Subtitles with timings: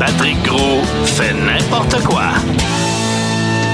[0.00, 2.22] Patrick Gros fait n'importe quoi.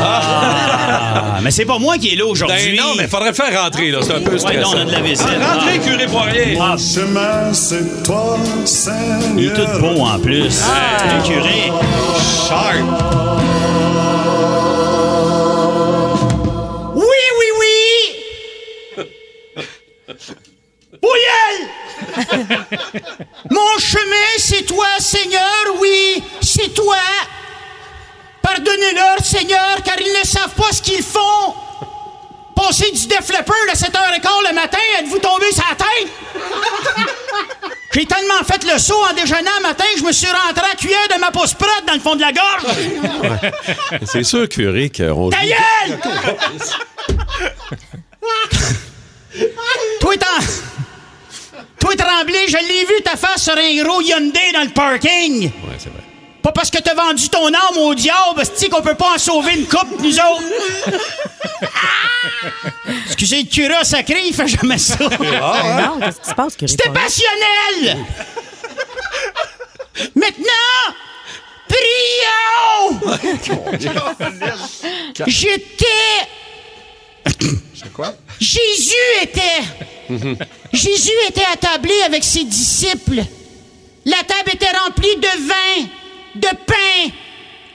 [0.00, 2.72] Ah, mais c'est pas moi qui est là aujourd'hui.
[2.74, 3.98] Ben non, mais faudrait le faire rentrer, là.
[4.02, 4.72] C'est un peu Ouais, stressant.
[4.72, 5.26] non, on a de la visite.
[5.40, 6.58] Ah, rentrez, curé Poirier.
[6.60, 9.20] Ah, chemin, c'est toi, Seigneur.
[9.36, 10.62] il est tout beau en plus.
[10.64, 11.70] Le curé.
[16.94, 19.04] Oui, oui, oui!
[21.02, 21.56] Bouillel!
[23.50, 26.03] Mon chemin, c'est toi, Seigneur, oui,
[26.74, 26.96] toi.
[28.42, 31.54] Pardonnez-leur, Seigneur, car ils ne savent pas ce qu'ils font.
[32.54, 36.08] Passer du Def Leppard à 7h15 le matin, êtes-vous tombé sur la tête?
[37.94, 40.74] J'ai tellement fait le saut en déjeunant un matin que je me suis rentré à
[40.74, 42.64] cuillère de ma pousse prête dans le fond de la gorge.
[44.04, 45.98] C'est sûr, curé, qu'on Ta gueule!
[50.00, 50.44] Toi, t'en...
[51.80, 55.44] Toi, Tremblay, je l'ai vu ta face sur un gros Hyundai dans le parking.
[55.44, 56.02] Ouais, c'est vrai.
[56.44, 59.54] Pas parce que t'as vendu ton âme au diable, c'est qu'on peut pas en sauver
[59.54, 60.42] une coupe, nous autres.
[63.06, 64.98] Excusez, le curé sacré, il fait jamais ça.
[64.98, 67.96] Ben non, qu'est-ce qui se passe, curé C'était passionnel!
[70.14, 70.44] Maintenant,
[71.66, 73.00] prions!
[75.26, 75.86] J'étais...
[78.38, 79.62] Jésus était...
[80.74, 83.22] Jésus était attablé avec ses disciples.
[84.04, 85.88] La table était remplie de vin,
[86.34, 87.10] de pain,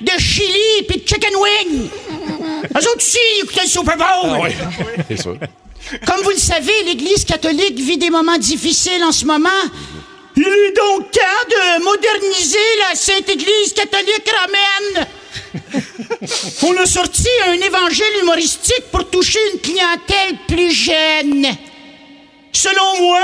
[0.00, 1.88] de chili puis de chicken wing.
[2.64, 4.06] Eux autres aussi, ils écoutaient le Super Bowl.
[4.06, 4.50] Ah oui,
[5.08, 5.36] c'est sûr.
[6.06, 9.48] Comme vous le savez, l'Église catholique vit des moments difficiles en ce moment.
[10.36, 12.58] Il est donc temps de moderniser
[12.90, 15.06] la Sainte Église catholique romaine.
[16.62, 21.46] On a sorti un évangile humoristique pour toucher une clientèle plus jeune.
[22.52, 23.20] Selon moi,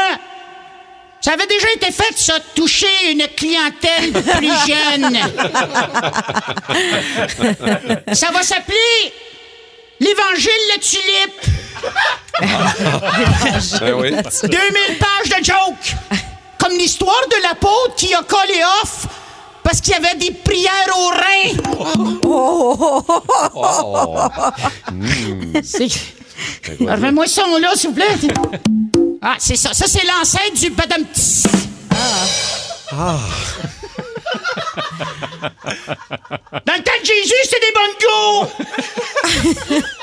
[1.22, 5.16] ça avait déjà été fait, ça, de toucher une clientèle plus jeune.
[8.12, 9.12] ça va s'appeler
[10.00, 11.41] l'Évangile la tulipe.
[13.81, 14.11] Ben oui.
[14.11, 14.19] 2000
[14.99, 15.94] pages de jokes.
[16.59, 19.06] Comme l'histoire de l'apôtre qui a collé off
[19.62, 21.50] parce qu'il y avait des prières au rein.
[25.62, 25.88] C'est...
[26.81, 28.16] Remets-moi ça là, s'il vous plaît.
[29.25, 29.72] Ah, c'est ça.
[29.72, 31.44] Ça, c'est l'ancêtre du badam tss.
[36.66, 38.49] Dans le temps de Jésus, c'était des bongos.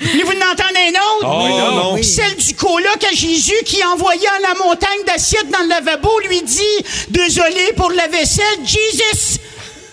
[0.00, 1.24] Voulez-vous en entendre un autre?
[1.24, 2.02] Oh, non, non.
[2.02, 6.42] Celle du coloc à Jésus qui, envoyé à la montagne d'assiette dans le lavabo, lui
[6.42, 9.38] dit Désolé pour la vaisselle, Jesus,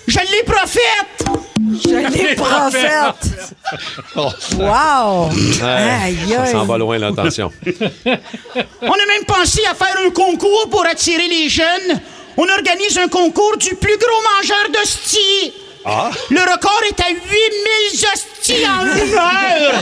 [0.08, 1.29] je l'ai prophète.
[1.86, 3.56] Les prophètes!
[4.58, 5.30] Wow!
[5.64, 7.52] Aïe, Ça s'en va loin, l'attention.
[7.66, 12.00] On a même pensé à faire un concours pour attirer les jeunes.
[12.38, 15.54] On organise un concours du plus gros mangeur d'hosties.
[16.30, 17.20] Le record est à 8000
[18.14, 19.82] hosties en une heure.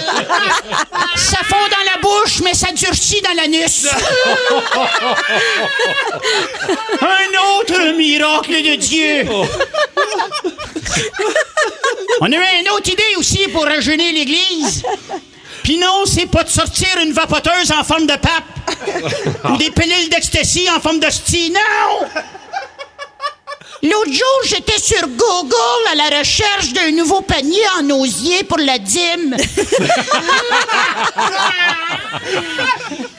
[1.16, 3.88] ça fond dans la bouche, mais ça durcit dans l'anus.
[7.02, 9.25] un autre miracle de Dieu.
[12.22, 14.83] On a eu une autre idée aussi pour rajeunir l'Église.
[15.63, 19.44] Puis non, c'est pas de sortir une vapoteuse en forme de pape.
[19.51, 21.51] Ou des pilules d'ecstasy en forme d'hostie.
[21.51, 22.07] Non!
[23.83, 28.79] L'autre jour, j'étais sur Google à la recherche d'un nouveau panier en osier pour la
[28.79, 29.35] dîme.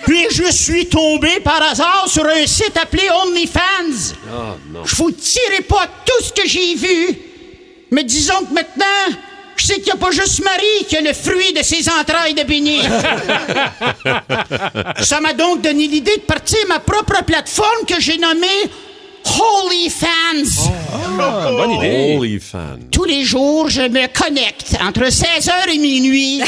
[0.05, 4.15] Puis je suis tombé par hasard sur un site appelé OnlyFans.
[4.85, 7.28] Je vous dirai pas tout ce que j'ai vu.
[7.91, 8.85] Mais disons que maintenant,
[9.57, 12.35] je sais qu'il n'y a pas juste Marie qui a le fruit de ses entrailles
[12.35, 12.81] de béni.
[15.03, 18.47] Ça m'a donc donné l'idée de partir ma propre plateforme que j'ai nommée
[19.25, 20.71] Holy Fans.
[21.57, 22.15] Bonne idée.
[22.17, 22.79] Holy fan.
[22.91, 26.43] Tous les jours, je me connecte entre 16h et minuit.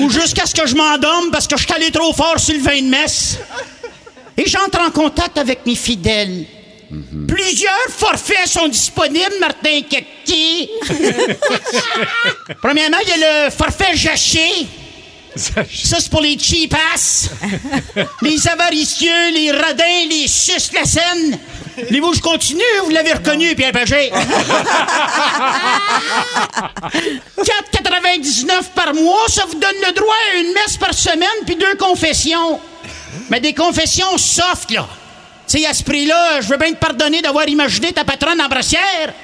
[0.00, 2.60] Ou jusqu'à ce que je m'endorme parce que je suis allé trop fort sur le
[2.60, 3.38] vin de messe.
[4.36, 6.44] Et j'entre en contact avec mes fidèles.
[7.26, 10.70] Plusieurs forfaits sont disponibles, Martin Kekki.
[12.62, 14.66] Premièrement, il y a le forfait jaché.
[15.36, 15.62] Ça,
[16.00, 17.30] c'est pour les cheap-ass.
[18.22, 21.38] les avaricieux, les radins, les suces la scène.
[21.76, 22.62] Voulez-vous que je continue?
[22.84, 24.10] Vous l'avez reconnu, Pierre Pagé.
[27.72, 31.76] 4,99 par mois, ça vous donne le droit à une messe par semaine puis deux
[31.76, 32.58] confessions.
[33.30, 34.88] Mais des confessions soft, là.
[35.48, 38.48] Tu sais, à ce prix-là, je veux bien te pardonner d'avoir imaginé ta patronne en
[38.48, 39.14] brassière.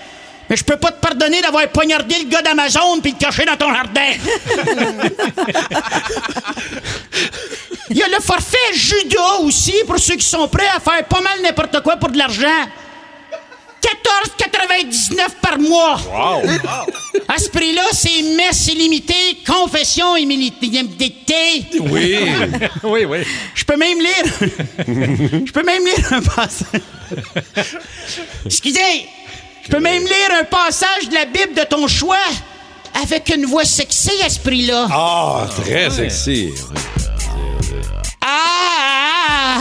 [0.49, 3.56] Mais je peux pas te pardonner d'avoir poignardé le gars d'Amazon puis le cacher dans
[3.56, 4.00] ton jardin.
[7.91, 11.21] Il y a le forfait judo aussi, pour ceux qui sont prêts à faire pas
[11.21, 12.49] mal n'importe quoi pour de l'argent.
[13.84, 16.00] 14,99 par mois.
[17.28, 21.66] À ce prix-là, c'est messe illimitée, confession illimitée.
[21.81, 22.16] Oui.
[22.82, 23.19] oui, oui.
[23.54, 24.25] Je peux même lire.
[25.46, 26.81] Je peux même lire un passage.
[28.46, 29.06] Excusez.
[29.64, 32.16] Je peux même lire un passage de la Bible de ton choix
[33.02, 34.88] avec une voix sexy à ce prix-là.
[34.90, 36.50] Ah, très sexy.
[38.20, 38.26] Ah!
[38.26, 39.58] Ah!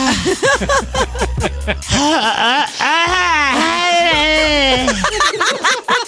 [1.96, 3.73] Ah, ah,
[4.14, 6.04] ah.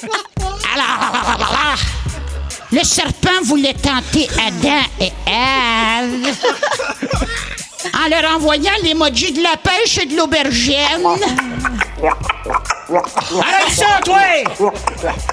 [0.74, 1.78] Alors,
[2.72, 6.36] le serpent voulait tenter Adam et Ève
[7.94, 10.74] en leur envoyant l'emoji de la pêche et de l'aubergine.
[12.88, 14.20] Arrête ça, toi!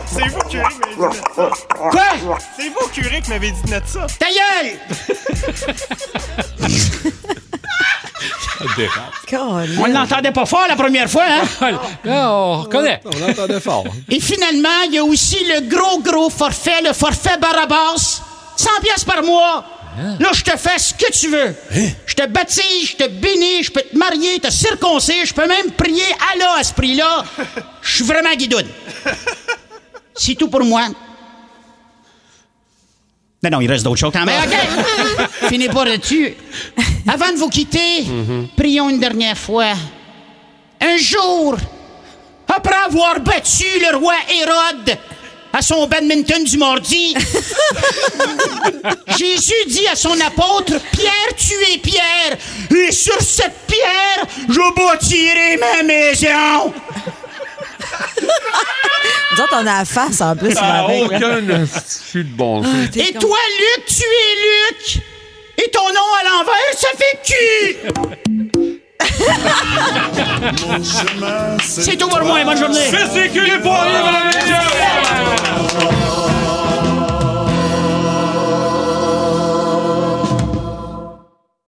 [0.06, 1.50] C'est vous, curé, qui m'avez dit de mettre ça.
[1.92, 2.38] Quoi?
[2.58, 4.08] C'est vous, curé, qui m'avez dit de mettre ça.
[4.20, 4.80] Ta gueule!
[9.80, 11.72] On l'entendait pas fort la première fois, hein?
[12.04, 13.02] Là, on reconnaît.
[13.06, 13.86] On entendait fort.
[14.10, 18.22] Et finalement, il y a aussi le gros, gros forfait, le forfait Barabas.
[18.56, 19.66] 100 pièces par mois.
[20.20, 21.56] Là, je te fais ce que tu veux.
[22.06, 25.72] Je te baptise, je te bénis, je peux te marier, te circoncer, je peux même
[25.72, 27.24] prier Allah à ce prix-là.
[27.82, 28.68] Je suis vraiment guidoune.
[30.16, 30.88] C'est tout pour moi.
[33.44, 34.42] Mais non, il reste d'autres choses quand même.
[34.42, 35.28] OK.
[35.50, 36.36] Finis pas là-dessus.
[37.08, 38.06] Avant de vous quitter,
[38.56, 39.74] prions une dernière fois.
[40.82, 41.58] Un jour,
[42.48, 44.98] après avoir battu le roi Hérode
[45.52, 47.16] à son badminton du mardi,
[49.18, 52.38] Jésus dit à son apôtre, Pierre, tu es Pierre,
[52.76, 56.74] et sur cette pierre, je bâtirai ma maison.
[59.32, 60.54] Nous autres, on a la face en plus.
[60.58, 62.74] Ah, avec, aucun de bon sens.
[62.96, 65.04] Et toi, Luc, tu es Luc
[65.58, 67.78] et ton nom à l'envers, ça fait cul!
[71.62, 72.90] C'est tout pour moi, bonne journée!
[72.92, 74.32] Merci, que les poiriers, madame